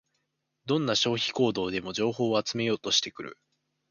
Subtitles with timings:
[0.65, 3.37] どんな消費行動でも情報を集めようとしてくる